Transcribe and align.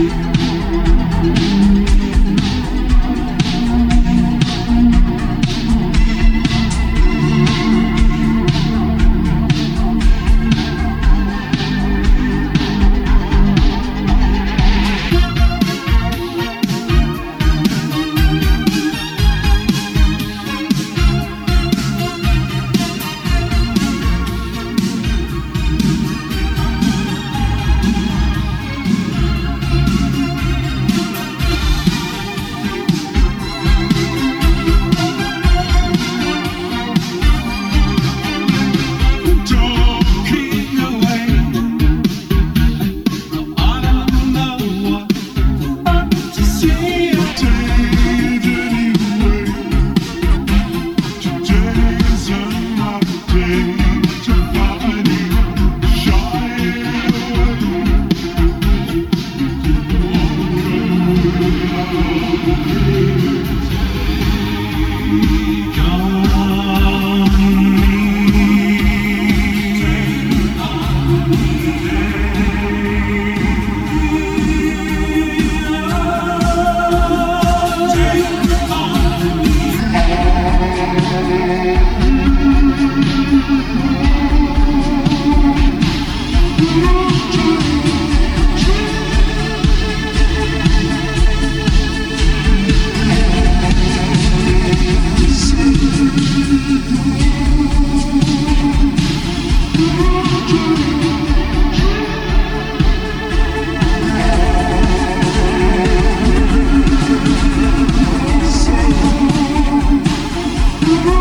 Música 0.00 1.59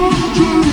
true 0.08 0.64
you. 0.64 0.69